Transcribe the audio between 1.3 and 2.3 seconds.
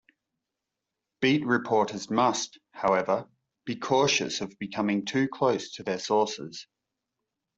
reporters